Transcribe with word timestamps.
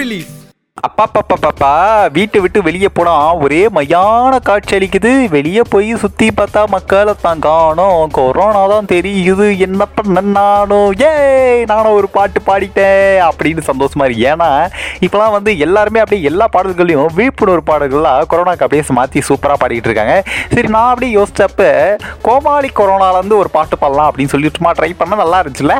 Release 0.00 0.32
அப்பாப்பாப்பாப்பா 0.86 1.70
வீட்டை 2.16 2.38
விட்டு 2.44 2.58
வெளியே 2.66 2.88
போனா 2.96 3.12
ஒரே 3.44 3.60
மையான 3.76 4.32
காட்சி 4.48 4.72
அளிக்குது. 4.76 5.12
வெளியே 5.34 5.62
போய் 5.72 5.88
சுத்தி 6.02 6.26
பார்த்தா 6.38 6.62
மக்களை 6.74 7.14
தான் 7.22 7.42
காணும். 7.46 8.02
கொரோனா 8.18 8.62
தான் 8.72 8.90
தெரியுது. 8.92 9.46
என்ன 9.66 9.86
பண்ண 9.94 10.24
நானும் 10.36 10.90
ஏய் 11.08 11.64
நானும் 11.72 11.96
ஒரு 12.00 12.08
பாட்டு 12.16 12.40
பாடிட்டேன் 12.48 13.16
அப்படின்னு 13.28 13.64
சந்தோஷமா 13.70 14.06
இருக்கு. 14.06 14.28
ஏன்னா 14.32 14.50
இப்பெல்லாம் 15.06 15.34
வந்து 15.36 15.52
எல்லாருமே 15.66 16.02
அப்படியே 16.04 16.28
எல்லா 16.32 16.48
பாடல்களையும் 16.56 17.12
விழிப்புணர்வு 17.18 17.68
பாடல்கள்லாம் 17.72 18.30
கொரோனாக்கு 18.32 18.66
அப்படியே 18.66 18.86
மாற்றி 19.00 19.26
சூப்பராக 19.30 19.58
பாடிக்கிட்டு 19.62 19.90
இருக்காங்க. 19.92 20.16
சரி 20.54 20.70
நான் 20.76 20.92
அப்படியே 20.92 21.14
யோசிச்சப்ப 21.18 21.70
கோமாளி 22.28 22.70
கொரோனாலேருந்து 22.80 23.42
ஒரு 23.44 23.52
பாட்டு 23.58 23.78
பாடலாம் 23.84 24.10
அப்படின்னு 24.10 24.34
சொல்லி 24.36 24.56
சும்மா 24.58 24.72
ட்ரை 24.80 24.92
பண்ண 25.02 25.22
நல்லா 25.24 25.40
இருந்துச்சுல்ல? 25.44 25.76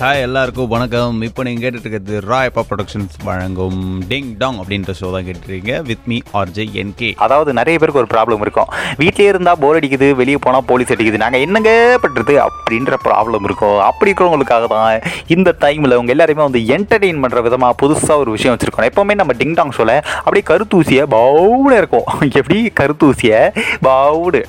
ஹாய் 0.00 0.22
எல்லாருக்கும் 0.24 0.70
வணக்கம். 0.72 1.18
இப்போ 1.26 1.42
நீங்கள் 1.46 1.62
கேட்டுட்டு 1.64 1.86
இருக்கிறது 1.86 2.16
ராயப்பா 2.30 2.62
ப்ரொடக்ஷன்ஸ் 2.70 3.14
வழங்கும் 3.28 3.78
டிங் 4.10 4.28
டாங் 4.40 4.58
அப்படின்ற 4.62 4.92
ஷோ 4.98 5.10
தான் 5.14 5.24
கேட்டுருக்கீங்க. 5.28 5.74
வித் 5.88 6.02
மீ 6.10 6.16
ஆர்ஜே 6.40 6.64
என்கே 6.80 7.08
அதாவது 7.24 7.50
நிறைய 7.58 7.74
பேருக்கு 7.80 8.00
ஒரு 8.02 8.10
ப்ராப்ளம் 8.14 8.42
இருக்கும். 8.44 8.68
வீட்டிலே 9.02 9.28
இருந்தால் 9.32 9.58
போர் 9.62 9.78
அடிக்குது 9.78 10.08
வெளியே 10.18 10.40
போனால் 10.46 10.66
போலீஸ் 10.70 10.92
அடிக்குது. 10.94 11.20
நாங்கள் 11.22 11.44
என்னங்க 11.46 11.70
பண்ணுறது 12.02 12.34
அப்படின்ற 12.46 12.98
ப்ராப்ளம் 13.06 13.46
இருக்கும். 13.48 13.78
அப்படி 13.86 14.10
இருக்கிறவங்களுக்காக 14.10 14.68
தான் 14.74 15.08
இந்த 15.36 15.54
டைமில் 15.64 15.96
அவங்க 15.98 16.14
எல்லாருமே 16.16 16.44
வந்து 16.48 16.62
என்டர்டெயின் 16.76 17.22
பண்ணுற 17.24 17.42
விதமாக 17.48 17.78
புதுசாக 17.84 18.18
ஒரு 18.24 18.32
விஷயம் 18.36 18.54
வச்சுருக்கோம். 18.56 18.88
எப்போவுமே 18.90 19.16
நம்ம 19.22 19.34
டிங் 19.40 19.56
டாங் 19.60 19.74
ஷோவில் 19.78 19.94
அப்படியே 20.24 20.46
கருத்தூசியை 20.52 21.06
பவுடு 21.16 21.74
இருக்கும். 21.82 22.06
எப்படி? 22.42 22.60
கருத்தூசியை 22.82 23.40
பவுடு 23.88 24.42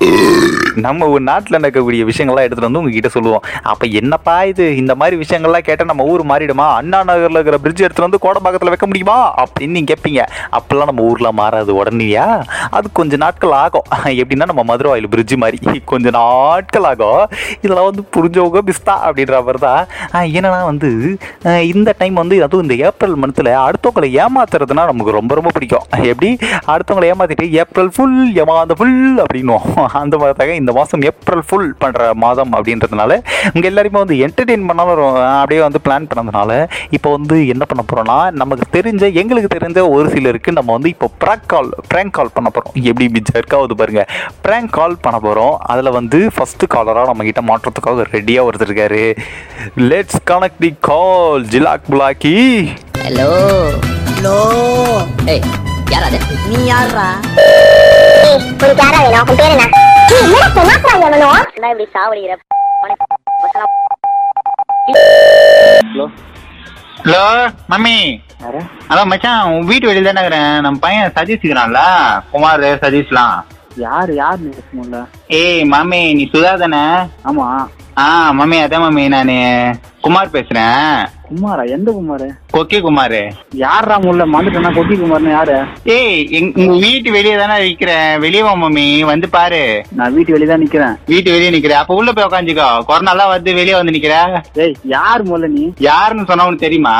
நம்ம 0.88 1.10
ஒரு 1.14 1.24
நாட்டில் 1.30 1.60
நடக்கக்கூடிய 1.60 2.02
விஷயங்கள்லாம் 2.12 2.44
எடுத்துகிட்டு 2.46 2.70
வந்து 2.70 2.82
உங்ககிட்ட 2.84 3.12
சொல்லுவோம். 3.18 3.44
அப்போ 3.72 3.84
என்னப்பா 4.02 4.38
இது? 4.52 4.68
இந்த 4.84 4.92
மாதிரி 5.00 5.16
விஷயம் 5.24 5.36
விஷயங்கள்லாம் 5.38 5.66
கேட்டால் 5.66 5.90
நம்ம 5.90 6.04
ஊர் 6.12 6.22
மாறிடுமா? 6.30 6.66
அண்ணா 6.78 6.98
நகரில் 7.08 7.38
இருக்கிற 7.38 7.56
பிரிட்ஜ் 7.64 7.82
எடுத்துகிட்டு 7.84 8.06
வந்து 8.06 8.20
கோடம்பாக்கத்தில் 8.24 8.72
வைக்க 8.72 8.86
முடியுமா? 8.90 9.16
அப்படின்னு 9.42 9.76
நீங்கள் 9.76 9.90
கேட்பீங்க 9.90 10.22
அப்போல்லாம் 10.58 10.90
நம்ம 10.90 11.02
ஊரில் 11.10 11.36
மாறாது 11.40 11.72
உடனேயா? 11.80 12.26
அது 12.76 12.86
கொஞ்ச 12.98 13.16
நாட்கள் 13.24 13.54
ஆகும். 13.62 13.86
எப்படின்னா 14.22 14.48
நம்ம 14.50 14.62
மதுரை 14.70 14.88
ஆயில் 14.92 15.10
பிரிட்ஜ் 15.12 15.34
மாதிரி. 15.42 15.58
கொஞ்ச 15.92 16.10
நாட்கள் 16.18 16.88
ஆகும். 16.90 17.22
இதெல்லாம் 17.64 17.88
வந்து 17.90 18.04
புரிஞ்சவங்க 18.16 18.62
பிஸ்தா 18.70 18.96
அப்படின்ற 19.08 19.42
மாதிரி 19.48 19.62
தான். 19.66 19.82
என்னென்னா 20.38 20.46
என்னன்னா 20.48 20.70
வந்து 20.72 20.90
இந்த 21.72 21.90
டைம் 22.00 22.16
வந்து 22.22 22.36
அதுவும் 22.46 22.64
இந்த 22.66 22.76
ஏப்ரல் 22.88 23.16
மந்த்தில் 23.22 23.50
அடுத்தவங்களை 23.66 24.08
ஏமாத்துறதுனா 24.24 24.84
நமக்கு 24.90 25.16
ரொம்ப 25.18 25.32
ரொம்ப 25.38 25.50
பிடிக்கும். 25.56 25.86
எப்படி? 26.12 26.30
அடுத்தவங்களை 26.72 27.08
ஏமாற்றிட்டு 27.12 27.46
ஏப்ரல் 27.62 27.90
ஃபுல் 27.96 28.18
ஏமாந்த 28.42 28.76
ஃபுல் 28.80 28.98
அப்படின்னுவோம். 29.24 29.66
அந்த 30.02 30.14
மாதிரி 30.20 30.38
தாங்க 30.40 30.54
இந்த 30.62 30.72
மாதம் 30.78 31.04
ஏப்ரல் 31.10 31.44
ஃபுல் 31.48 31.68
பண்ணுற 31.84 32.10
மாதம் 32.24 32.52
அப்படின்றதுனால 32.58 33.12
இங்கே 33.54 33.68
எல்லாருமே 33.72 33.98
வந்து 34.04 34.16
என்டர்டெயின் 34.26 34.66
பண்ணாலும் 34.70 35.16
அப்படியே 35.36 35.60
வந்து 35.66 35.80
பிளான் 35.86 36.08
பண்ணதுனால 36.10 36.50
இப்போ 36.96 37.08
வந்து 37.16 37.36
என்ன 37.54 37.64
பண்ண 37.70 37.82
போகிறோம்னா 37.84 38.18
நமக்கு 38.40 38.64
தெரிஞ்ச 38.76 39.04
எங்களுக்கு 39.22 39.50
தெரிஞ்ச 39.56 39.78
ஒரு 39.94 40.08
சிலருக்கு 40.14 40.56
நம்ம 40.58 40.72
வந்து 40.76 40.92
இப்போ 40.94 41.08
ப்ராங்க் 41.24 41.46
கால் 41.52 41.70
ப்ராங்க் 41.92 42.16
கால் 42.18 42.34
பண்ண 42.36 42.48
போகிறோம் 42.56 42.76
எப்படி 42.90 43.06
பிஜர்க்காவது 43.16 43.76
பாருங்க. 43.80 44.04
ப்ராங்க் 44.46 44.74
கால் 44.78 44.96
பண்ண 45.06 45.18
போகிறோம் 45.26 45.54
அதில் 45.72 45.96
வந்து 45.98 46.20
ஃபஸ்ட்டு 46.36 46.70
காலராக 46.74 47.10
நம்ம 47.12 47.26
கிட்ட 47.28 47.42
மாற்றத்துக்காக 47.50 48.06
ரெடியாக 48.16 48.46
ஒருத்தர் 48.48 48.70
இருக்காரு. 48.70 49.04
லெட்ஸ் 49.90 50.20
கனெக்ட் 50.32 50.62
தி 50.66 50.72
கால் 50.90 51.44
ஜிலாக் 51.54 51.88
புலாக்கி. 51.90 52.36
ஹலோ 53.06 53.30
ஹலோ 54.14 54.38
ஏய் 55.34 55.44
யார் 55.92 56.16
நீ 56.50 56.58
யாரா 56.72 57.08
உனக்கு 58.60 58.82
யாரா 58.84 58.98
வேணும்? 59.04 59.28
உன் 59.30 59.40
பேர் 59.40 59.54
என்ன? 59.56 59.66
என்னடா 61.08 61.30
நான் 61.62 61.72
இப்படி 61.72 61.88
சாவடிக்கிற 61.96 62.36
ஹலோ 64.88 66.04
மம்மி. 67.70 67.96
அதான் 68.90 69.10
மச்சான் 69.10 69.48
உன் 69.52 69.66
வீட்டு 69.70 69.88
வெளியில 69.88 70.08
தானே 70.08 70.22
இருக்கிறேன். 70.22 70.54
நம்ம 70.64 70.78
பையன் 70.84 71.12
சதீஷ் 71.16 71.42
இருக்கிறான்ல. 71.42 71.80
குமார் 72.30 72.64
சதீஷ்லாம். 72.84 73.36
யார் 73.84 74.10
யார் 74.14 74.40
ஸ்கூல்ல 74.60 75.00
ஏய் 75.40 75.68
மம்மி 75.72 76.00
நீ 76.18 76.24
சுதா 76.32 76.52
தானே? 76.62 76.82
ஆமா. 77.28 77.46
ஆ 78.02 78.06
மம்மி 78.38 78.56
அதான் 78.64 78.84
மம்மி 78.86 79.04
நான் 79.14 79.34
குமார் 80.00 80.34
பேசுறேன். 80.36 81.06
குமாரா? 81.30 81.64
எந்த 81.76 81.88
குமார்? 81.98 82.26
கொக்கி 82.48 82.78
குமார் 82.84 83.16
யாரா 83.62 83.96
முல்ல? 84.04 84.22
மறந்துட்டேன்னா 84.32 84.70
கொக்கி 84.76 84.94
குமார்னு 85.00 85.30
யாரு? 85.34 85.56
ஏய் 85.96 86.20
உங்க 86.60 86.76
வீட்டு 86.84 87.08
வெளியே 87.16 87.34
தானே 87.40 87.56
இருக்கிறேன் 87.64 88.08
வெளியே 88.22 88.42
வா 88.46 88.52
மம்மி 88.62 88.84
வந்து 89.10 89.26
பாரு. 89.34 89.60
நான் 89.98 90.14
வீட்டு 90.16 90.34
வெளியே 90.34 90.48
தான் 90.50 90.62
நிக்கிறேன். 90.64 90.94
வீட்டு 91.12 91.32
வெளியே 91.34 91.50
நிக்கிறேன் 91.54 91.80
அப்ப 91.80 91.98
உள்ள 91.98 92.12
போய் 92.12 92.26
உட்காந்துக்கோ 92.28 92.68
கொரோனாலாம் 92.88 93.32
வந்து 93.34 93.52
வெளியே 93.58 93.76
வந்து 93.78 93.94
நிக்கிற. 93.96 94.14
ஏய் 94.64 94.74
யார் 94.94 95.24
முல்ல 95.30 95.50
நீ? 95.56 95.64
யாருன்னு 95.88 96.28
சொன்னா 96.30 96.46
உனக்கு 96.48 96.66
தெரியுமா? 96.66 96.94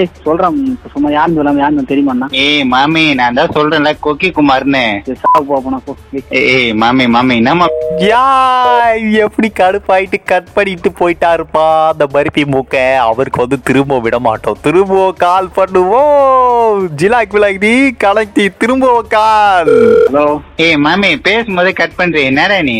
ஏய் 0.00 0.10
சொல்றான். 0.26 0.58
சும்மா 0.94 1.10
யாருன்னு 1.16 1.40
சொல்லாம 1.40 1.62
யாருன்னு 1.64 1.90
தெரியுமாண்ணா? 1.92 2.28
ஏய் 2.44 2.62
மாமி 2.74 3.04
நான் 3.20 3.38
தான் 3.40 3.54
சொல்றேன்ல 3.56 3.92
கொக்கி 4.08 4.30
குமார்னு 4.38 4.84
ஏய், 6.42 6.70
மாமி 6.82 7.06
மாமி 7.16 7.34
என்னம்மா 7.40 7.68
யா 8.04 8.22
எப்படி 9.24 9.48
கடுப்பாயிட்டு 9.60 10.18
கட் 10.30 10.52
பண்ணிட்டு 10.54 10.88
போயிட்டாருப்பா? 11.00 11.66
அந்த 11.92 12.04
பருப்பி 12.14 12.44
மூக்க 12.54 12.76
அவருக்கு 13.08 13.44
வந்து 13.44 13.60
திரும்ப 13.68 13.98
விட 14.04 14.16
மாட்டோம். 14.28 14.60
திரும்ப 14.82 15.02
கால் 15.18 15.48
பண்ணுவோம். 15.56 16.78
ஜிலாக் 17.00 17.34
விலாக் 17.34 17.58
நீ 17.64 17.72
கலக்கி 18.02 18.44
திரும்ப 18.60 18.86
கால் 19.14 19.70
ஹலோ 20.06 20.24
ஏய் 20.64 20.78
மாமி 20.84 21.10
பேசும்போதே 21.26 21.72
கட் 21.80 21.94
பண்றே 21.98 22.22
என்னடா 22.30 22.56
நீ? 22.68 22.74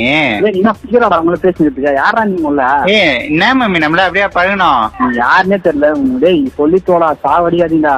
என்ன 0.50 0.72
பிக்கிறாடா 0.80 1.16
அவங்கள 1.18 1.36
பேசிட்டு 1.44 1.94
யாரா 1.98 2.22
நீ 2.30 2.36
முல்ல 2.46 2.64
ஏய் 2.96 3.14
என்ன 3.28 3.50
மாமி 3.60 3.82
நம்மள 3.84 4.06
அப்படியே 4.06 4.26
பழகணும் 4.36 5.14
யாருன்னே 5.20 5.58
தெரியல. 5.66 5.90
டேய் 6.24 6.42
சொல்லி 6.58 6.80
தோடா 6.88 7.10
சாவடியாதீங்கடா 7.24 7.94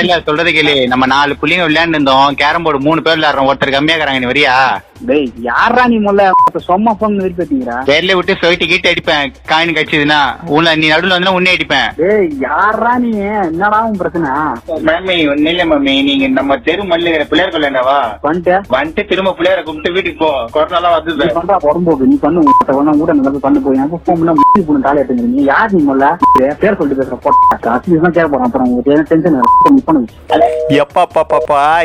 இல்ல 0.00 0.20
சொல்றது 0.28 0.52
கேளு. 0.58 0.76
நம்ம 0.92 1.06
நாலு 1.14 1.38
புள்ளிங்க 1.40 1.66
விளையாண்டு 1.68 1.96
இருந்தோம் 1.98 2.36
கேரம் 2.42 2.66
போர்டு 2.66 2.86
மூணு 2.88 3.06
பேர் 3.06 3.18
விளையாடுறோம். 3.18 3.50
ஒருத்தர் 3.52 3.76
கம்மியா 3.76 3.96
இருக்கிறாங்க 3.96 4.22
நீ 4.24 4.30
வரியா? 4.32 4.54
டேய் 5.00 5.26
யாரா 5.46 5.82
நீ 5.86 5.96
முல்ல 5.98 6.22
சொம்மா 6.66 6.92
போன் 7.00 7.16
விருப்பத்தீங்கடா 7.22 7.76
வேர்ல 7.88 8.14
விட்டு 8.16 8.34
சொல்லிட்டு 8.42 8.68
கீட்டு 8.68 8.92
அடிப்பேன். 8.92 9.32
காயின் 9.50 9.74
கடிச்சதுன்னா 9.76 10.20
உன்னை 10.54 10.70
நீ 10.80 10.86
நடுவுல 10.92 11.16
வந்து 11.18 11.34
உன்னே 11.38 11.54
அடிப்பேன். 11.56 11.88
டேய் 11.98 12.28
யாரா 12.44 12.92
நீ? 13.04 13.10
என்னடா 13.42 13.78
உன் 13.88 13.98
பிரச்சனை? 14.02 14.30
மாமி 14.88 15.16
இல்ல 15.50 15.64
மாமி 15.72 15.94
நீங்க 16.08 16.28
நம்ம 16.38 16.56
தெரு 16.68 16.84
மல்ல 16.92 17.24
பிள்ளையார் 17.30 17.54
கொள்ளவா 17.54 17.98
பண்ணிட்டு 18.24 18.54
வந்துட்டு 18.76 19.04
திரும்ப 19.10 19.34
பிள்ளையார 19.38 19.62
கும்பிட்டு 19.62 19.94
வீட்டுக்கு 19.96 20.20
போ. 20.24 20.30
கொரோனாலாம் 20.54 20.96
நீ 21.06 21.12
வந்து 21.14 21.36
பண்றா 21.38 21.58
புறம்போக்கு 21.66 22.10
நீ 22.12 22.18
பண்ணு 22.24 22.44
கூட 23.02 23.12
நல்லா 23.18 23.42
பண்ணு 23.46 23.60
போய். 23.66 23.80
எனக்கு 23.82 24.02
ஃபோன் 24.04 24.20
பண்ணா 24.20 24.34
முடி 24.40 24.64
பண்ணு 24.68 24.86
தாலி 24.86 25.00
எடுத்துங்க 25.02 25.28
நீ 25.36 25.44
யார் 25.52 25.74
நீ 25.76 25.82
முதல்ல? 25.90 26.08
பேர் 26.36 26.76
சொல்லிட்டு 26.78 27.02
கேட்க 27.02 27.16
போறான். 27.24 28.44
அப்புறம் 28.46 28.66
உங்களுக்கு 28.68 29.06
டென்ஷன் 29.10 30.06
எப்பா 30.82 31.02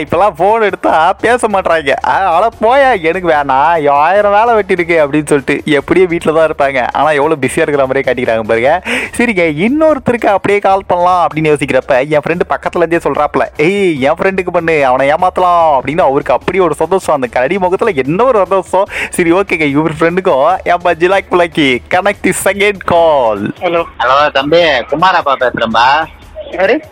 இப்பெல்லாம் 0.02 0.36
போன் 0.38 0.66
எடுத்தா 0.68 1.14
பேச 1.26 1.48
மாட்டாங்க 1.48 1.94
ஆனா 2.14 2.48
போயா 2.62 2.90
எனக்கு 3.10 3.28
வேணாம் 3.30 3.90
ஆயிரம் 3.98 4.36
வேலை 4.38 4.54
வெட்டி 4.58 4.74
இருக்கு 4.78 4.98
அப்படின்னு 5.04 5.32
சொல்லிட்டு 5.32 5.56
எப்படியும் 5.78 6.10
வீட்டில் 6.10 6.34
தான் 6.38 6.50
இருப்பாங்க. 6.50 6.80
ஆனா 7.00 7.10
எவ்வளவு 7.20 7.42
பிஸியா 7.44 7.66
இருக்கிற 7.66 7.86
மாதிரியே 7.86 8.06
காட்டிக்கிறாங்க 8.08 8.46
பாருங்க. 8.52 8.72
சரிங்க 9.18 9.46
இன்னொருத்தருக்கு 9.66 10.30
அப்படியே 10.36 10.60
கால் 10.68 10.88
பண்ணலாம் 10.88 11.22
அப்படின்னு 11.28 11.52
யோசிக்கிறப்ப 11.52 12.00
என் 12.16 12.26
ஃப்ரெண்டு 12.26 12.48
பக்கத்துல 12.54 12.84
இருந்தே 12.84 13.02
சொல்றாப்ல 13.08 13.46
ஏய் 13.68 14.02
என் 14.08 14.18
ஃப்ரெண்டுக்கு 14.22 14.54
பண்ணு 14.58 14.76
அவனை 14.86 15.12
ஏமாத்தலாம். 15.14 15.68
அப்படின்னு 15.78 16.06
அவருக்கு 16.08 16.34
அப்படி 16.34 16.60
ஒரு 16.68 16.76
சந்தோஷம். 16.84 17.16
அந்த 17.16 17.58
முகத்துல 17.60 17.94
என்ன 18.04 18.24
ஒரு 18.24 18.40
சந்தோஷம். 18.40 18.88
சரி 19.18 19.32
ஓகேங்க 19.40 19.68
இவர் 19.78 19.98
ஃப்ரெண்டுக்கும் 20.00 20.48
ஏன்பா 20.74 20.92
ஜிலாக் 21.04 21.32
புலாக்கி 21.32 21.70
connect 21.96 22.26
the 22.28 22.34
second 22.46 22.82
call 22.94 23.44
hello 23.62 23.84
hello 24.02 24.18
தம்பி 24.42 24.62
குமார் 24.90 25.16
அப்பா 25.16 25.36
பேசுறேன்பா. 25.42 25.88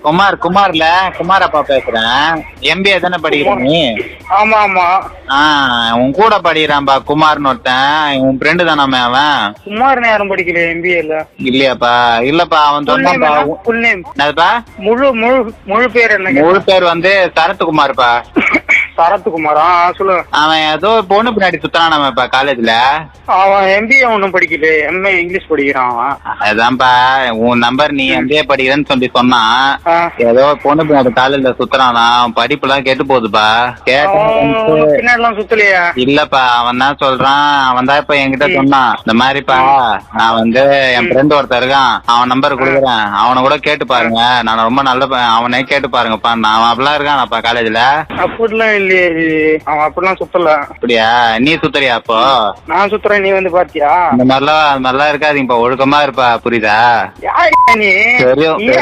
குமார் 0.01 0.35
குமார்ல 0.37 0.85
குமார் 1.17 1.41
அப்பா 1.41 1.61
பேசுறேன். 1.61 2.27
எம்பிஏ 2.71 2.99
தானே 2.99 3.17
படிக்கிற 3.23 3.55
நீ? 3.63 3.79
ஆமா 4.37 4.57
ஆமா 4.65 4.85
ஆ 5.29 5.39
உன் 5.93 6.11
கூட 6.11 6.35
படிக்கிறான்பா 6.37 6.95
குமார்னு 7.09 7.49
ஒருத்தன். 7.49 8.21
உன் 8.21 8.37
ஃப்ரெண்டு 8.39 8.67
தானாமே 8.69 8.99
அவன். 8.99 9.41
குமார் 9.65 9.99
நேரம் 9.99 10.31
படிக்கல 10.31 10.63
எம்பிஏல 10.73 11.17
இல்லையாப்பா. 11.49 11.93
இல்லப்பா 12.29 12.59
அவன் 12.69 12.89
சொன்னான்பா 12.91 13.33
ஃபுல் 13.65 13.81
நேம் 13.81 14.03
முழு 14.79 15.09
முழு 15.13 15.39
முழு 15.65 15.89
பேர் 15.89 16.15
என்ன 16.17 16.35
முழு 16.39 16.61
பேர் 16.61 16.91
வந்து 16.93 17.13
சரத்குமார்ப்பா. 17.37 18.11
சரத்குமாரா? 18.99 19.65
சொல்லு. 19.99 20.15
அவன் 20.41 20.63
ஏதோ 20.73 20.89
பொண்ணு 21.11 21.29
பின்னாடி 21.35 21.57
சுத்தனானாமப்பா 21.63 22.25
காலேஜ்ல 22.35 22.73
அவன் 23.39 23.65
எம்பிஏ 23.77 24.05
ஒன்றும் 24.13 24.33
படிக்கல. 24.35 24.67
எம்ஏ 24.89 25.11
இங்கிலீஷ் 25.21 25.49
படிக்கிறான் 25.49 25.89
அவன். 25.93 26.15
அதான்ப்பா 26.47 26.89
உன் 27.47 27.63
நம்பர் 27.65 27.91
நீ 27.99 28.05
எம்பிஏ 28.19 28.41
படிக்கிறேன்னு 28.51 28.89
சொல்லி 28.91 29.07
சொன்னான். 29.17 29.67
ஏதோ 30.29 30.45
பொண்ணு 30.63 30.85
பின்னாடி 30.87 31.11
காலேஜ்ல 31.19 31.51
சுத்துறானா 31.59 32.05
அவன் 32.19 32.37
படிப்புலாம் 32.39 32.85
கெட்டு 32.87 33.05
போகுதுப்பா. 33.11 33.45
பின்னாடிலாம் 34.97 35.37
சுத்தலையா? 35.39 35.83
இல்லப்பா 36.05 36.41
அவன் 36.59 36.81
தான் 36.83 36.99
சொல்றான்? 37.03 37.45
அவன் 37.69 37.89
தான் 37.91 38.01
இப்ப 38.03 38.15
என்கிட்ட 38.21 38.47
சொன்னான். 38.57 38.91
இந்த 39.03 39.15
மாதிரிப்பா 39.21 39.57
நான் 40.19 40.37
வந்து 40.39 40.63
என் 40.97 41.09
ஃப்ரெண்ட் 41.11 41.37
ஒருத்தன் 41.37 41.61
இருக்கான். 41.61 41.93
அவன் 42.13 42.31
நம்பர் 42.33 42.59
கொடுக்குறேன். 42.61 43.05
அவனை 43.21 43.39
கூட 43.47 43.57
கேட்டு 43.67 43.87
பாருங்க. 43.93 44.21
நான் 44.47 44.65
ரொம்ப 44.69 44.81
நல்ல. 44.89 44.97
அவனே 45.37 45.61
கேட்டு 45.71 45.87
பாருங்கப்பா. 45.95 46.33
நான் 46.45 46.67
அப்படிலாம் 46.71 46.97
இருக்கானப்பா 46.99 47.39
காலேஜ்ல 47.49 47.83
அப்படிலாம் 48.25 48.75
இல்லையே 48.91 49.59
அவன் 49.63 49.91
அப்படிலாம் 49.91 50.17
சுத்தல. 50.17 50.49
அப்படியா? 50.69 51.37
நீ 51.39 51.55
சுத்துறியா 51.55 51.89
அப்போ? 51.89 52.19
நான் 52.65 52.89
சுத்துறேன் 52.89 53.19
நீ 53.19 53.31
வந்து 53.31 53.49
பாத்தியா? 53.49 53.91
அந்த 54.09 54.23
மாதிரிலாம் 54.23 54.65
அந்த 54.67 54.89
மாதிரிலாம் 54.89 55.59
ஒழுக்கமா 55.59 56.01
இருப்பா 56.01 56.39
புரியுதா? 56.43 56.77
யாரு 57.21 57.55
நீ? 57.75 57.89
நீ 58.13 58.23
பெரியவங்க 58.23 58.73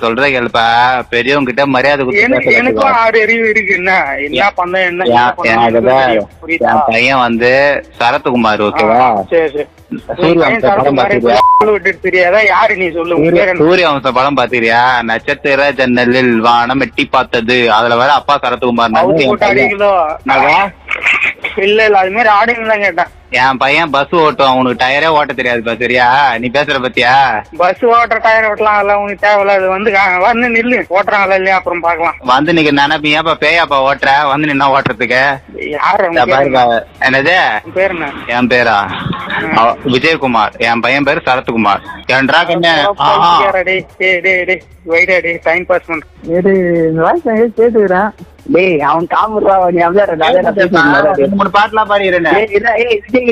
சொல்றத 0.00 0.28
கேளுப்பா. 0.28 0.66
பெரியவங்க 1.08 1.50
கிட்ட 1.50 1.66
மரியாதை 1.66 2.04
கொடுத்து 2.04 2.54
எனக்கும். 2.54 2.92
ஆறு 2.94 3.22
அறிவு 3.22 3.48
இருக்கு 3.48 3.74
என்ன? 3.74 4.16
என்ன 4.18 4.50
பண்ண 4.50 4.80
என்ன 4.80 5.04
தெரியும். 5.04 6.82
பையன் 6.86 7.18
வந்து 7.18 7.52
சரத்குமார் 7.98 8.60
ஓகேவா? 8.60 8.98
ஆ, 9.00 9.24
சரி 9.30 9.48
சரி. 9.48 9.66
சூரிய 13.60 13.82
பையன் 13.82 13.90
வம்சம் 13.90 14.16
படம் 14.16 14.38
பாத்திரியா 14.38 14.80
நட்சத்திர 15.10 15.66
ஜன்னலில் 15.78 16.32
வானம் 16.40 16.80
எட்டி 16.80 17.04
பார்த்தது. 17.08 17.56
அதுல 17.70 17.96
வர 17.96 18.10
அப்பா 18.14 18.34
சரத்குமார்? 18.36 18.94
இல்ல 21.64 21.78
இல்ல 21.86 21.98
அது 21.98 22.10
மாதிரி 22.10 22.30
ஆடுங்க 22.36 22.66
தான் 22.72 22.84
கேட்டேன். 22.84 23.10
என் 23.34 23.56
பையன் 23.56 23.90
பஸ் 23.90 24.14
ஓட்டுவான் 24.14 24.56
உனக்கு 24.56 24.84
டயரே 24.84 25.06
ஓட்ட 25.06 25.32
தெரியாதுப்பா 25.32 25.78
சரியா? 25.78 26.36
நீ 26.38 26.48
பேசுற 26.52 26.76
பத்தியா? 26.84 27.42
பஸ் 27.56 27.84
ஓட்டுற 27.84 28.20
டயர் 28.22 28.44
ஓட்டலாம். 28.44 28.74
அதெல்லாம் 28.74 29.00
உனக்கு 29.00 29.26
தேவையில்ல. 29.26 29.54
அது 29.54 29.68
வந்து 29.68 29.90
வந்து 30.20 30.48
நில்லு. 30.48 30.84
ஓட்டுறாங்களா 30.90 31.34
இல்லையா? 31.34 31.56
அப்புறம் 31.56 31.80
பாக்கலாம் 31.80 32.14
வந்து 32.18 32.52
நீங்க 32.52 32.70
நினைப்பீங்க 32.70 33.14
அப்ப 33.14 33.34
பேயாப்பா 33.34 33.78
ஓட்டுற? 33.80 34.26
வந்து 34.26 34.48
நின்னா 34.48 34.76
ஓட்டுறதுக்கு? 34.76 35.22
யாரு. 35.68 36.10
என்னது? 37.00 37.36
உன் 37.64 37.72
பேர் 37.72 37.90
என்ன? 37.90 38.10
என் 38.26 38.46
பேரா? 38.46 38.76
அவ- 39.54 39.76
விஜயகுமார். 39.84 40.56
என் 40.58 40.80
பையன் 40.80 41.02
பேரு 41.02 41.22
சரத்குமார். 41.24 41.82
ஏன்றா 42.06 42.40
கண்ணு? 42.48 42.84
ஆஹா. 42.96 43.50
டேய் 43.62 43.86
டேய் 43.98 44.20
டேய் 44.20 44.44
டேய் 44.44 44.62
வைடா 44.88 45.22
டேய் 45.22 45.40
டைம் 45.42 45.66
பாஸ் 45.66 45.86
பண்ற 45.86 46.06
கேட்டுக்கிறேன். 47.56 48.10
டேய் 48.52 48.80
அவன் 48.80 49.06
காமெடிடா 49.10 49.70
நீ 49.70 49.80
அப்படியே 49.80 51.26
மூணு 51.26 51.50
பாட்டுலாம் 51.52 51.88
பாடிடுறேன் 51.88 53.23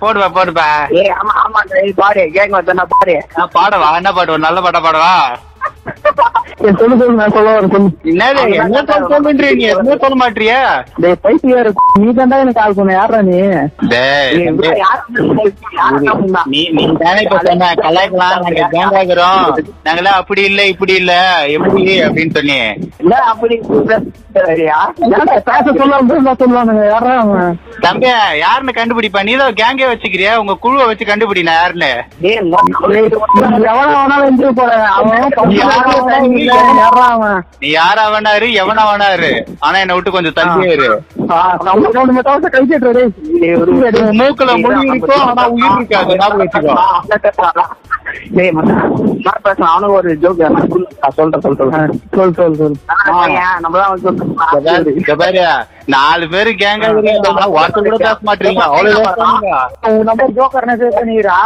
போடுவா 0.00 0.68
டேய் 1.70 1.92
பாரு 1.94 2.24
கேங் 2.34 2.54
நான் 2.54 3.52
பாடவா 3.52 3.90
என்ன 3.96 4.12
பாடுவா 4.12 4.38
நல்ல 4.38 4.60
பாட்டா 4.60 4.80
பாடவா 4.80 5.12
சொல்லு 6.72 6.96
சொல்லு 6.98 7.16
நான் 7.18 7.34
சொல்ல 7.34 7.50
வரேன் 7.50 7.72
சொல்லு. 7.72 7.90
என்னது 8.10 8.40
என்ன 8.56 8.80
நீ 9.52 9.64
எதுவுமே 9.68 9.96
சொல்ல 10.02 10.16
மாட்டியா 10.22 10.58
டேய் 11.02 11.18
பைத்தியாரு 11.24 11.70
நீ 11.98 12.08
தான்டா 12.12 12.38
எனக்கு 12.42 12.60
கால் 12.60 12.76
பண்ண 12.78 12.92
யாரா 12.92 13.20
நீ? 13.22 13.36
நீ 16.48 16.60
நீ 16.76 16.84
தானே 17.00 17.20
இப்ப 17.24 17.38
சொன்ன 17.46 17.70
கலாய்க்கலாம் 17.82 18.42
நாங்க 18.44 18.64
கேங் 18.74 18.96
ஆகுறோம். 19.00 19.44
நாங்களா 19.86 20.12
அப்படி 20.20 20.42
இல்ல 20.50 20.60
இப்படி 20.72 20.94
இல்ல. 20.94 21.12
எப்படி 21.56 21.84
அப்படின்னு 22.06 22.36
சொன்னி. 22.38 22.58
இல்ல 23.02 23.14
அப்படி 23.30 23.56
பேசுறியா? 24.30 24.78
ஏன்டா 25.04 25.24
பேச 25.48 25.66
சொல்லாம 25.78 26.02
பேச 26.10 26.34
சொல்லானுங்க 26.42 26.84
யாரா 26.88 27.14
அவன்? 27.22 27.54
தம்பி 27.82 28.08
யாருன்னு 28.42 28.78
கண்டுபிடிப்பா? 28.78 29.22
நீ 29.22 29.34
தான் 29.36 29.58
கேங்கே 29.60 29.90
வச்சுக்கிறியா? 29.90 30.34
உங்க 30.42 30.56
குழுவை 30.64 30.86
வச்சு 30.88 31.04
கண்டுபிடி 31.06 31.42
நான் 31.48 31.60
யாருன்னு 31.60 31.92
யாரா 36.08 37.08
நீ 37.60 37.68
யாரா 37.70 38.04
வேணாரு 38.14 38.48
எவனா 38.62 38.84
வேணாரு 38.90 39.30
ஆனா 39.66 39.76
என்னை 39.82 39.94
விட்டு 39.96 40.14
கொஞ்சம் 40.16 40.36
தள்ளியே 40.38 40.70
இரு 40.76 40.88
மூக்குல 44.20 44.52
முடி 44.62 44.80
இருக்கும், 44.88 45.24
ஆனா 45.28 45.44
உயிர் 45.56 45.76
இருக்காது, 45.78 46.12
ஞாபகம் 46.20 46.40
வச்சுக்கோ. 46.42 46.74
டேய். 48.36 48.52
அவனுக்கு 49.66 49.92
ஒரு. 49.92 50.10
நான் 50.22 51.14
சொல்றேன், 51.16 51.40
சொல்றேன். 51.40 52.00
சொல், 52.16 52.34
சொல், 52.34 52.56
சொல். 52.56 52.76
ஏன், 53.28 53.60
நம்ம 53.60 53.78
தான் 53.78 53.90
வந்து 53.90 54.24
இங்க 54.24 54.60
பாரு, 54.64 54.94
இங்க 54.94 55.14
பாரு, 55.14 55.42
நாலு 55.86 56.28
பேரு 56.28 56.50
கேங்க 56.50 56.88
கூட 56.92 57.96
பேச 57.96 58.16
மாட்டீங்க 58.26 58.62
அவ்வளவு. 58.66 59.02
உன் 59.88 60.06
number 60.08 60.26
joker 60.38 60.64
னு 60.64 60.74
save 60.82 60.94
பண்ணிக்கிறா. 60.98 61.36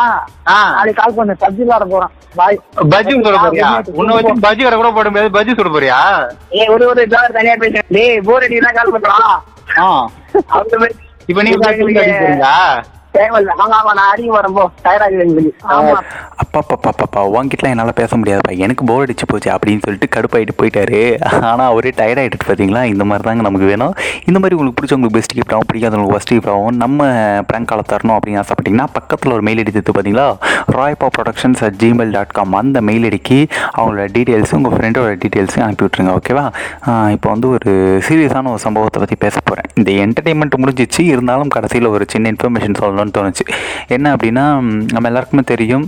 ஆ. 0.48 0.70
நாளைக்கு 0.70 1.02
call 1.02 1.14
பண்ணு. 1.14 1.36
சப்ஜி 1.40 1.62
விளையாட 1.62 1.84
போறோம். 1.84 2.12
Bye. 2.36 2.56
பஜ்ஜி 2.90 3.14
சுட 3.14 3.36
போறியா 3.38 3.70
உன்னை 3.94 4.14
வச்சு 4.14 4.34
பஜ்ஜி 4.34 4.62
கடை 4.62 4.76
கூட 4.78 4.90
போட 4.90 5.10
முடியாது 5.10 5.36
பஜ்ஜி 5.38 5.54
சுட 5.58 5.70
போறியா 5.76 5.98
ஏய், 6.50 6.68
ஒரு 6.68 6.86
ஒரு 6.86 7.06
joker 7.06 7.32
தனியா 7.32 7.54
பேசுறேன். 7.54 7.88
டேய், 7.88 8.20
bore 8.20 8.42
அடிக்குதுன்னா 8.42 8.74
call 8.78 8.90
பண்றான். 8.96 9.38
ஆ. 9.78 10.08
இப்ப 11.26 11.42
நீங்க 11.42 11.70
பஜ்ஜி 11.70 11.82
தேவையில்ல. 13.16 13.52
ஆமா, 13.62 13.76
ஆமா, 13.80 13.92
நான் 13.98 14.10
அடிக்க. 14.12 14.30
அப்பா 16.42 16.60
என்னால் 17.70 17.98
பேச 18.00 18.16
முடியாதுப்பா. 18.16 18.52
எனக்கு 18.64 18.84
போர் 18.88 19.04
அடிச்சு 19.04 19.26
போச்சு 19.26 19.48
அப்படின்னு 19.54 19.82
சொல்லிட்டு 19.86 20.08
கடுப்பாயிட்டு 20.14 20.54
போயிட்டாரு. 20.60 21.00
ஆனால் 21.50 21.68
அவரே 21.72 21.92
டயர்ட் 22.00 22.20
ஆகிட்டு 22.22 22.38
பார்த்தீங்களா 22.46 22.82
இந்த 22.92 23.04
மாதிரி 23.04 23.26
தாங்க 23.28 23.42
நமக்கு 23.48 23.66
வேணும். 23.72 23.94
இந்த 24.28 24.38
மாதிரி 24.38 24.56
உங்களுக்கு 24.56 24.78
பிடிச்சவங்களுக்கு 24.78 25.16
பெஸ்ட் 25.18 25.34
கிஃப்ட் 25.38 25.54
ஆகும் 25.54 25.68
பிடிக்காதவங்களுக்கு 25.72 26.16
ஃபஸ்ட் 26.16 26.32
கிஃப்ட் 26.32 26.52
ஆகும் 26.54 26.76
நம்ம 26.82 27.06
ப்ராங்க் 27.48 27.70
காலை 27.72 27.84
தரணும் 27.92 28.16
அப்படின்னு 28.16 28.40
ஆசைப்பட்டீங்கன்னா 28.42 28.86
பக்கத்தில் 28.98 29.32
ஒரு 29.32 29.42
மெயில் 29.48 29.62
எடுத்து 29.62 29.94
பார்த்தீங்களா 29.96 30.26
ராய்பா 30.76 31.08
productions 31.18 31.62
at 31.68 31.78
Gmail 31.82 32.12
dot 32.16 32.34
com 32.38 32.54
அந்த 32.62 32.80
மெயில் 32.80 33.06
ஐடிக்கு 33.10 33.38
அவங்களோட 33.78 34.06
டீட்டெயில்ஸும் 34.16 34.60
உங்கள் 34.60 34.74
ஃப்ரெண்டோட 34.76 35.14
டீட்டெயில்ஸும் 35.24 35.64
அனுப்பி 35.66 35.84
விட்ருங்க 35.86 36.12
ஓகேவா 36.18 36.44
இப்போ 37.16 37.30
வந்து 37.30 37.48
ஒரு 37.48 37.72
சீரியஸான 38.08 38.50
ஒரு 38.54 38.58
சம்பவத்தை 38.58 39.00
பற்றி 39.02 39.16
பேச 39.16 39.36
போகிறேன் 39.44 39.68
இந்த 39.74 39.90
என்டர்டெயின்மெண்ட் 40.04 40.60
முடிஞ்சிச்சு. 40.62 41.00
இருந்தாலும் 41.00 41.48
கடைசியில் 41.48 41.86
ஒரு 41.86 42.04
சின்ன 42.08 42.30
இன்ஃபர்மேஷன் 42.32 42.78
பண்ணணும்னு 43.02 43.16
தோணுச்சு. 43.18 43.44
என்ன 43.94 44.06
அப்படின்னா 44.14 44.44
நம்ம 44.94 45.06
எல்லாருக்குமே 45.10 45.44
தெரியும் 45.52 45.86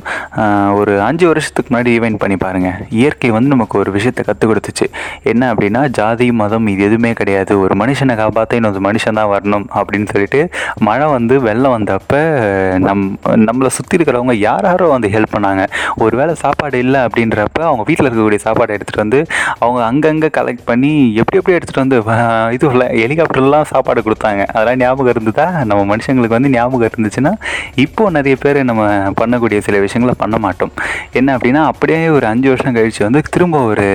ஒரு 0.81 0.93
அஞ்சு 1.09 1.25
வருஷத்துக்கு 1.31 1.69
முன்னாடி 1.73 1.91
ஈவெண்ட் 1.99 2.19
பண்ணி 2.23 2.37
பாருங்க. 2.45 2.71
இயற்கை 3.01 3.31
வந்து 3.37 3.51
நமக்கு 3.55 3.75
ஒரு 3.83 3.91
விஷயத்தை 3.97 4.23
கற்றுக் 4.29 4.51
கொடுத்துச்சு. 4.51 4.87
என்ன 5.33 5.43
அப்படின்னா 5.53 5.83
ஜாதி 5.99 6.27
மதம் 6.41 6.67
இது 6.73 6.85
எதுவுமே 6.89 7.11
கிடையாது. 7.21 7.53
ஒரு 7.65 7.75
மனுஷனை 7.83 8.15
காப்பாற்ற 8.23 8.59
இன்னொரு 8.61 8.83
மனுஷன் 8.89 9.19
தான் 9.21 9.31
வரணும் 9.35 9.67
அப்படின்னு 9.79 10.09
சொல்லிட்டு 10.13 10.41
மழை 10.89 11.07
வந்து 11.17 11.35
வெள்ளம் 11.47 11.75
வந்தப்ப 11.77 12.21
நம் 12.87 13.05
நம்மளை 13.49 13.71
சுற்றி 13.79 13.97
இருக்கிறவங்க 13.99 14.37
யார் 14.47 14.69
யாரோ 14.71 14.87
வந்து 14.95 15.09
ஹெல்ப் 15.15 15.35
பண்ணாங்க. 15.37 15.63
ஒரு 16.05 16.15
வேளை 16.21 16.35
சாப்பாடு 16.45 16.79
இல்லை 16.85 17.01
அப்படின்றப்ப 17.07 17.61
அவங்க 17.71 17.85
வீட்டில் 17.89 18.09
இருக்கக்கூடிய 18.09 18.41
சாப்பாடை 18.47 18.73
எடுத்துகிட்டு 18.77 19.05
வந்து 19.05 19.21
அவங்க 19.65 19.81
அங்கங்கே 19.91 20.31
கலெக்ட் 20.39 20.65
பண்ணி 20.71 20.93
எப்படி 21.23 21.39
எப்படி 21.41 21.57
எடுத்துகிட்டு 21.59 21.85
வந்து 21.85 21.99
இது 22.57 22.73
ஹெலிகாப்டர்லாம் 23.03 23.69
சாப்பாடு 23.73 24.07
கொடுத்தாங்க. 24.09 24.43
அதெல்லாம் 24.55 24.81
ஞாபகம் 24.85 25.13
இருந்ததா? 25.15 25.47
நம்ம 25.71 25.81
மனுஷங்களுக்கு 25.93 26.39
வந்து 26.39 26.53
ஞாபகம் 26.57 26.87
இருந்துச்சுன்னா 27.05 27.33
இப்போ 27.85 28.03
நிறைய 28.17 28.37
பேர் 28.45 28.59
நம்ம 28.71 28.83
பண்ணக்கூடிய 29.21 29.59
சில 29.67 29.79
விஷயங்களை 29.85 30.15
பண்ண 30.23 30.37
மாட்டோம். 30.45 30.73
என்ன 31.19 31.37
அப்படின்னா 31.37 31.63
அப்படியே 31.73 32.01
ஒரு 32.17 32.27
அஞ்சு 32.33 32.49
வருஷம் 32.53 32.77
கழிச்சு 32.77 33.03
வந்து 33.07 33.23
திரும்ப 33.35 33.63
ஒரு 33.71 33.87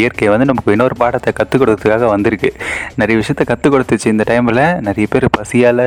இயற்கை 0.00 0.28
வந்து 0.34 0.48
நமக்கு 0.50 0.74
இன்னொரு 0.76 0.96
பாடத்தை 1.02 1.32
கற்றுக் 1.40 1.62
கொடுத்ததுக்காக 1.62 2.08
வந்திருக்கு. 2.14 2.50
நிறைய 3.00 3.16
விஷயத்த 3.20 3.44
கற்றுக் 3.50 3.74
கொடுத்துச்சு 3.74 4.12
இந்த 4.14 4.26
டைமில் 4.30 4.62
நிறைய 4.88 5.06
பேர் 5.14 5.26
பசியால் 5.38 5.84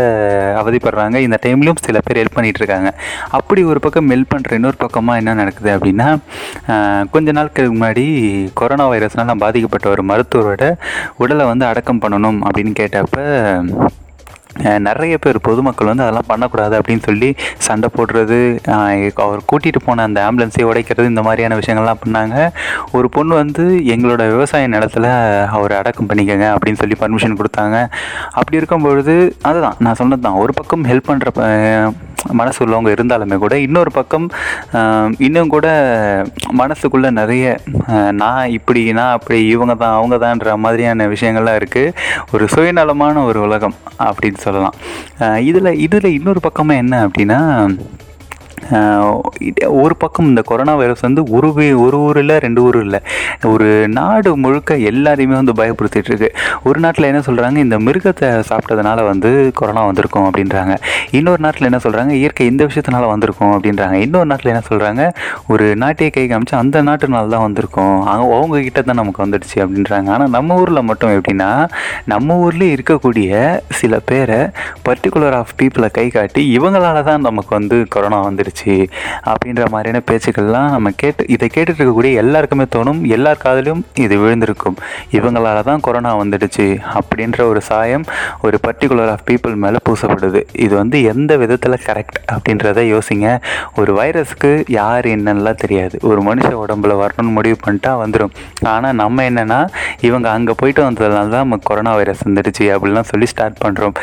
அவதிப்படுறாங்க. 0.61 1.17
இந்த 1.27 1.39
டைம்லையும் 1.45 1.83
சில 1.87 1.99
பேர் 2.07 2.21
ஹெல்ப் 2.21 2.37
பண்ணிகிட்டு 2.37 2.61
இருக்காங்க. 2.63 2.91
அப்படி 3.39 3.63
ஒரு 3.71 3.81
பக்கம் 3.85 4.11
ஹெல்ப் 4.13 4.31
பண்ணுற 4.33 4.59
இன்னொரு 4.59 4.79
பக்கமாக 4.85 5.21
என்ன 5.23 5.37
நடக்குது 5.41 5.71
அப்படின்னா 5.77 6.09
கொஞ்ச 7.15 7.31
நாட்களுக்கு 7.37 7.75
முன்னாடி 7.77 8.05
கொரோனா 8.59 8.85
வைரஸ்னால் 8.91 9.41
பாதிக்கப்பட்ட 9.43 9.87
ஒரு 9.95 10.03
மருத்துவரோட 10.11 10.65
உடலை 11.23 11.45
வந்து 11.51 11.65
அடக்கம் 11.71 12.01
பண்ணணும் 12.03 12.39
அப்படின்னு 12.47 12.73
கேட்டப்போ 12.79 13.23
நிறைய 14.87 15.17
பேர் 15.17 15.37
பொதுமக்கள் 15.47 15.89
வந்து 15.91 16.03
அதெல்லாம் 16.05 16.29
பண்ணக்கூடாது 16.31 16.75
அப்படின்னு 16.79 17.03
சொல்லி 17.07 17.29
சண்டை 17.67 17.89
போடுறது 17.97 18.39
அவர் 19.25 19.47
கூட்டிகிட்டு 19.51 19.81
போன 19.85 20.03
அந்த 20.07 20.19
ஆம்புலன்ஸை 20.27 20.65
உடைக்கிறது 20.71 21.11
இந்த 21.13 21.21
மாதிரியான 21.27 21.57
விஷயங்கள்லாம் 21.61 22.01
பண்ணாங்க. 22.03 22.37
ஒரு 22.91 23.09
பொண்ணு 23.09 23.33
வந்து 23.35 23.65
எங்களோட 23.93 24.23
விவசாய 24.35 24.69
நிலத்துல 24.75 25.07
அவர் 25.57 25.73
அடக்கம் 25.79 26.09
பண்ணிக்கங்க 26.09 26.47
அப்படின்னு 26.55 26.81
சொல்லி 26.83 26.97
பர்மிஷன் 27.03 27.39
கொடுத்தாங்க. 27.39 27.77
அப்படி 28.39 28.57
இருக்கும் 28.57 28.87
பொழுது 28.87 29.15
அதுதான் 29.41 29.77
நான் 29.87 29.99
சொன்னது 30.01 30.25
தான் 30.27 30.39
ஒரு 30.43 30.53
பக்கம் 30.53 30.87
ஹெல்ப் 30.91 31.09
பண்ணுற 31.11 31.29
மனசு 32.29 32.65
உள்ளவங்க 32.65 32.89
இருந்தாலுமே 32.89 33.37
கூட 33.37 33.59
இன்னொரு 33.59 33.91
பக்கம் 33.91 34.29
இன்னும் 35.17 35.47
கூட 35.47 35.67
மனசுக்குள்ளே 36.57 37.11
நிறைய 37.11 37.59
நான் 38.11 38.49
இப்படி 38.49 38.93
நான் 38.93 39.11
அப்படி 39.11 39.47
இவங்க 39.47 39.75
தான் 39.75 39.93
அவங்க 39.93 40.15
தான்ன்ற 40.15 40.57
மாதிரியான 40.57 41.07
விஷயங்கள்லாம் 41.07 41.59
இருக்குது 41.61 41.93
ஒரு 42.31 42.47
சுயநலமான 42.47 43.23
ஒரு 43.23 43.41
உலகம் 43.41 43.75
அப்படின்னு 43.99 44.37
சொல்லலாம். 44.37 44.73
இதில் 45.43 45.79
இதில் 45.79 46.13
இன்னொரு 46.13 46.39
பக்கமாக 46.39 46.79
என்ன 46.79 47.07
அப்படின்னா 47.07 47.39
ஒரு 49.83 49.95
பக்கம் 50.01 50.29
இந்த 50.31 50.41
கொரோனா 50.49 50.73
வைரஸ் 50.81 51.05
வந்து 51.07 51.21
ஒரு 51.37 51.47
ஒரு 51.85 51.97
ஊர் 52.05 52.17
இல்லை 52.21 52.35
ரெண்டு 52.45 52.61
ஊர் 52.67 52.77
இல்லை. 52.85 52.99
ஒரு 53.51 53.67
நாடு 53.97 54.29
முழுக்க 54.43 54.77
எல்லாரையுமே 54.91 55.35
வந்து 55.39 55.55
பயப்படுத்திட்டு 55.61 56.09
இருக்கு. 56.11 56.29
ஒரு 56.69 56.79
நாட்டில் 56.85 57.09
என்ன 57.09 57.21
சொல்கிறாங்க 57.27 57.57
இந்த 57.65 57.77
மிருகத்தை 57.87 58.29
சாப்பிட்டதுனால 58.49 59.05
வந்து 59.09 59.29
கொரோனா 59.59 59.83
வந்திருக்கும் 59.89 60.27
அப்படின்றாங்க. 60.29 60.75
இன்னொரு 61.19 61.41
நாட்டில் 61.45 61.67
என்ன 61.69 61.79
சொல்கிறாங்க 61.85 62.13
இயற்கை 62.21 62.47
இந்த 62.51 62.63
விஷயத்தினால 62.69 63.07
வந்திருக்கும் 63.13 63.53
அப்படின்றாங்க. 63.55 63.97
இன்னொரு 64.05 64.29
நாட்டில் 64.31 64.53
என்ன 64.53 64.63
சொல்கிறாங்க 64.69 65.03
ஒரு 65.53 65.65
நாட்டையே 65.83 66.11
கை 66.17 66.25
காமிச்சு 66.31 66.55
அந்த 66.61 66.83
நாட்டுனால 66.89 67.31
தான் 67.35 67.45
வந்திருக்கும். 67.47 67.95
அவங்க 68.13 68.31
அவங்க 68.39 68.61
கிட்ட 68.67 68.81
தான் 68.89 68.99
நமக்கு 69.01 69.23
வந்துடுச்சு 69.25 69.57
அப்படின்றாங்க. 69.65 70.09
ஆனால் 70.15 70.33
நம்ம 70.37 70.59
ஊரில் 70.61 70.87
மட்டும் 70.91 71.15
எப்படின்னா 71.17 71.49
நம்ம 72.13 72.37
ஊர்லேயே 72.45 72.75
இருக்கக்கூடிய 72.77 73.29
சில 73.79 73.99
பேரை 74.11 74.39
பர்டிகுலர் 74.87 75.37
ஆஃப் 75.41 75.55
பீப்புளை 75.61 75.89
கை 75.99 76.07
காட்டி 76.17 76.43
இவங்களால 76.57 77.03
தான் 77.09 77.27
நமக்கு 77.29 77.53
வந்து 77.59 77.77
கொரோனா 77.95 78.19
வந்துடுச்சு. 78.29 78.60
போச்சு 78.61 78.75
அப்படின்ற 79.31 79.63
மாதிரியான 79.73 80.01
பேச்சுக்கள்லாம் 80.09 80.69
நம்ம 80.75 80.91
கேட்டு 81.01 81.23
இதை 81.35 81.47
கேட்டுட்டு 81.55 81.79
இருக்கக்கூடிய 81.81 82.21
எல்லாருக்குமே 82.23 82.65
தோணும் 82.75 83.01
எல்லார் 83.15 83.41
காதலையும் 83.45 83.83
இது 84.05 84.15
விழுந்திருக்கும். 84.23 84.77
இவங்களால 85.17 85.63
தான் 85.69 85.83
கொரோனா 85.87 86.11
வந்துடுச்சு 86.21 86.65
அப்படின்ற 86.99 87.39
ஒரு 87.51 87.61
சாயம் 87.69 88.05
ஒரு 88.45 88.57
பர்டிகுலர் 88.65 89.11
ஆஃப் 89.15 89.25
பீப்புள் 89.29 89.55
மேலே 89.63 89.81
பூசப்படுது. 89.87 90.41
இது 90.65 90.73
வந்து 90.81 90.97
எந்த 91.13 91.31
விதத்தில் 91.43 91.77
கரெக்ட் 91.87 92.19
அப்படின்றத 92.35 92.85
யோசிங்க. 92.93 93.27
ஒரு 93.79 93.91
வைரஸ்க்கு 93.99 94.51
யார் 94.79 95.07
என்னன்னா 95.15 95.53
தெரியாது. 95.63 95.95
ஒரு 96.11 96.21
மனுஷ 96.29 96.49
உடம்புல 96.63 96.95
வரணும்னு 97.03 97.35
முடிவு 97.39 97.57
பண்ணிட்டா 97.65 97.93
வந்துடும் 98.03 98.33
ஆனால் 98.73 98.97
நம்ம 99.01 99.23
என்னென்னா 99.29 99.59
இவங்க 100.07 100.27
அங்கே 100.35 100.53
போயிட்டு 100.61 100.81
வந்ததுனால 100.87 101.29
தான் 101.35 101.45
நமக்கு 101.45 101.67
கொரோனா 101.69 101.93
வைரஸ் 101.99 102.25
வந்துடுச்சு 102.27 102.65
அப்படிலாம் 102.75 103.09
சொல்லி 103.11 103.27
ஸ்டார்ட் 103.33 103.61
பண்ணுறோம் 103.65 103.95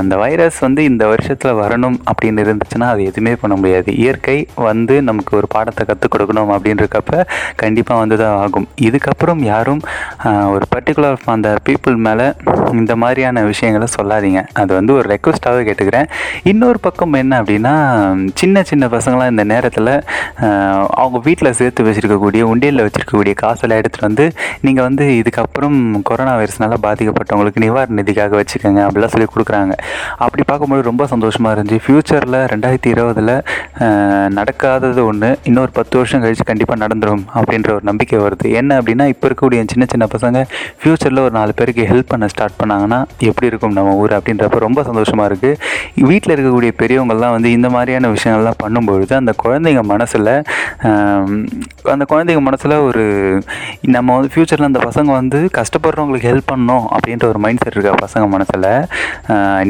அந்த 0.00 0.14
வைரஸ் 0.24 0.58
வந்து 0.66 0.80
இந்த 0.90 1.04
வருஷத்தில் 1.12 1.58
வரணும் 1.62 1.98
அப்படின்னு 2.10 2.44
இருந்துச்சுன்னா 2.46 2.88
அது 2.94 3.02
எதுவுமே 3.10 3.32
பண்ண 3.42 3.54
முடியாது. 3.60 3.91
இயற்கை 4.02 4.36
வந்து 4.68 4.94
நமக்கு 5.08 5.32
ஒரு 5.40 5.48
பாடத்தை 5.54 5.82
கற்றுக் 5.90 6.12
கொடுக்கணும் 6.14 6.52
அப்படின்றக்கப்ப 6.56 7.22
கண்டிப்பாக 7.62 8.00
வந்து 8.02 8.16
தான் 8.22 8.36
ஆகும். 8.42 8.66
இதுக்கப்புறம் 8.88 9.40
யாரும் 9.52 9.82
ஒரு 10.54 10.64
பர்டிகுலர் 10.74 11.18
அந்த 11.34 11.50
பீப்புள் 11.68 11.96
மேலே 12.06 12.26
இந்த 12.80 12.92
மாதிரியான 13.02 13.44
விஷயங்களை 13.50 13.88
சொல்லாதீங்க. 13.96 14.40
அது 14.60 14.70
வந்து 14.78 14.92
ஒரு 14.98 15.06
ரெக்வஸ்ட்டாகவே 15.14 15.62
கேட்டுக்கிறேன். 15.68 16.08
இன்னொரு 16.52 16.78
பக்கம் 16.86 17.18
என்ன 17.22 17.40
அப்படின்னா 17.42 17.74
சின்ன 18.40 18.62
சின்ன 18.70 18.84
பசங்களாம் 18.96 19.32
இந்த 19.34 19.44
நேரத்தில் 19.52 19.92
அவங்க 21.02 21.18
வீட்டில் 21.28 21.56
சேர்த்து 21.60 21.86
வச்சுருக்கக்கூடிய 21.88 22.42
உண்டியலில் 22.52 22.84
வச்சுருக்கக்கூடிய 22.86 23.34
காசெல்லாம் 23.42 23.80
எடுத்துகிட்டு 23.82 24.08
வந்து 24.08 24.26
நீங்கள் 24.66 24.86
வந்து 24.88 25.04
இதுக்கப்புறம் 25.20 25.78
கொரோனா 26.08 26.34
வைரஸ்னால 26.40 26.78
பாதிக்கப்பட்டவங்களுக்கு 26.86 27.64
நிவாரண 27.64 27.96
நிதிக்காக 28.00 28.36
வச்சுக்கோங்க 28.40 28.80
அப்படிலாம் 28.86 29.14
சொல்லி 29.14 29.28
கொடுக்குறாங்க. 29.34 29.74
அப்படி 30.24 30.42
பார்க்கும்போது 30.50 30.82
ரொம்ப 30.90 31.06
சந்தோஷமாக 31.12 31.54
இருந்துச்சு. 31.56 31.82
ஃப்யூச்சரில் 31.86 32.38
ரெண்டாயிரத்தி 32.52 32.90
இருபதில் 32.94 33.34
நடக்காதது 34.36 35.00
ஒன்று 35.10 35.28
இன்னொரு 35.48 35.72
பத்து 35.78 35.94
வருஷம் 35.98 36.22
கழித்து 36.24 36.44
கண்டிப்பாக 36.50 36.78
நடந்துடும் 36.82 37.24
அப்படின்ற 37.38 37.70
ஒரு 37.76 37.84
நம்பிக்கை 37.90 38.18
வருது. 38.24 38.46
என்ன 38.60 38.70
அப்படின்னா 38.80 39.04
இப்போ 39.12 39.24
இருக்கக்கூடிய 39.28 39.64
சின்ன 39.72 39.86
சின்ன 39.92 40.04
பசங்க 40.14 40.40
ஃப்யூச்சரில் 40.80 41.22
ஒரு 41.24 41.34
நாலு 41.38 41.52
பேருக்கு 41.58 41.84
ஹெல்ப் 41.90 42.10
பண்ண 42.12 42.26
ஸ்டார்ட் 42.32 42.58
பண்ணாங்கன்னா 42.60 42.98
எப்படி 43.28 43.50
இருக்கும் 43.50 43.76
நம்ம 43.78 43.94
ஊர் 44.02 44.14
அப்படின்றப்ப 44.18 44.60
ரொம்ப 44.66 44.82
சந்தோஷமாக 44.88 45.28
இருக்குது 45.30 45.58
வீட்டில் 46.10 46.34
இருக்கக்கூடிய 46.34 46.72
பெரியவங்கள்லாம் 46.82 47.34
வந்து 47.36 47.50
இந்த 47.50 47.70
மாதிரியான 47.76 48.10
விஷயங்கள்லாம் 48.16 48.60
பண்ணும்பொழுது 48.62 49.14
அந்த 49.20 49.34
குழந்தைங்க 49.44 49.84
மனசில் 49.92 50.32
அந்த 51.92 52.04
குழந்தைங்க 52.04 52.42
மனசில் 52.42 52.76
ஒரு 52.88 53.04
நம்ம 53.94 54.14
வந்து 54.16 54.32
ஃப்யூச்சரில் 54.34 54.68
அந்த 54.70 54.82
பசங்க 54.86 55.10
வந்து 55.12 55.38
கஷ்டப்படுறவங்களுக்கு 55.58 56.30
ஹெல்ப் 56.30 56.50
பண்ணணும் 56.52 56.84
அப்படின்ற 56.94 57.26
ஒரு 57.28 57.40
மைண்ட் 57.44 57.62
செட் 57.64 57.76
இருக்கா 57.76 57.94
பசங்க 58.02 58.26
மனசில் 58.28 58.68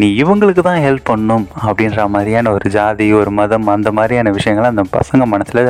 நீ 0.01 0.09
இவங்களுக்கு 0.17 0.63
தான் 0.63 0.83
ஹெல்ப் 0.87 1.07
பண்ணணும் 1.11 1.47
அப்படின்ற 1.63 2.03
மாதிரியான 2.09 2.53
ஒரு 2.53 2.69
ஜாதி 2.71 3.09
ஒரு 3.21 3.31
மதம் 3.33 3.69
அந்த 3.69 3.92
மாதிரியான 3.99 4.33
விஷயங்களை 4.39 4.69
அந்த 4.73 4.85
பசங்க 4.99 5.27
மனசில் 5.35 5.63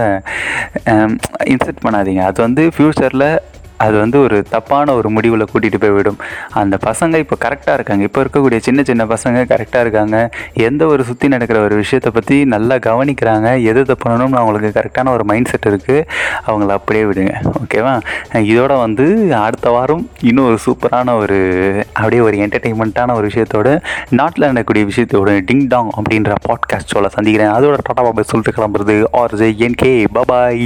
இன்செர்ட் 1.52 1.84
பண்ணாதீங்க. 1.86 2.22
அது 2.30 2.38
வந்து 2.46 2.64
ஃப்யூச்சரில் 2.76 3.26
அது 3.84 3.96
வந்து 4.02 4.18
ஒரு 4.26 4.38
தப்பான 4.54 4.94
ஒரு 4.98 5.08
முடிவில் 5.16 5.48
கூட்டிகிட்டு 5.52 5.82
போய் 5.84 5.94
விடும். 5.98 6.18
அந்த 6.62 6.78
பசங்க 6.88 7.20
இப்போ 7.24 7.36
கரெக்டாக 7.44 7.76
இருக்காங்க. 7.78 8.02
இப்போ 8.08 8.20
இருக்கக்கூடிய 8.24 8.60
சின்ன 8.66 8.80
சின்ன 8.90 9.02
பசங்க 9.14 9.44
கரெக்டாக 9.52 9.84
இருக்காங்க. 9.86 10.16
எந்த 10.68 10.82
ஒரு 10.92 11.02
சுற்றி 11.08 11.28
நடக்கிற 11.34 11.60
ஒரு 11.66 11.76
விஷயத்தை 11.82 12.12
பற்றி 12.18 12.36
நல்லா 12.54 12.78
கவனிக்கிறாங்க. 12.88 13.48
எது 13.70 13.80
எதை 13.84 13.96
அவங்களுக்கு 14.40 14.70
கரெக்டான 14.78 15.12
ஒரு 15.16 15.24
மைண்ட் 15.30 15.50
செட் 15.52 15.68
இருக்குது 15.70 16.04
அவங்கள 16.48 16.70
அப்படியே 16.78 17.04
விடுங்க. 17.10 17.34
ஓகேவா 17.62 17.94
இதோட 18.50 18.72
வந்து 18.84 19.06
அடுத்த 19.46 19.70
வாரம் 19.76 20.04
இன்னும் 20.28 20.48
ஒரு 20.50 20.58
சூப்பரான 20.66 21.14
ஒரு 21.22 21.38
அப்படியே 21.92 22.22
ஒரு 22.28 22.36
என்டர்டெயின்மெண்ட்டான 22.44 23.14
ஒரு 23.18 23.26
விஷயத்தோட 23.30 23.68
நாட்டில் 24.20 24.48
நடக்கக்கூடிய 24.50 24.86
விஷயத்தோட 24.92 25.38
டிங் 25.50 25.66
டாங் 25.74 25.90
அப்படின்ற 25.98 26.34
பாட்காஸ்ட் 26.48 26.94
சொல்ல 26.94 27.10
சந்திக்கிறேன். 27.16 27.54
அதோட 27.58 27.76
டாடா 27.88 28.02
பாபா 28.08 28.24
சொல்லிட்டு 28.32 28.56
கிளம்புறது. 28.58 28.96
R 29.22 29.36
J 29.42 29.50
N 29.66 29.80
K 29.84 29.92
bye bye 30.18 30.64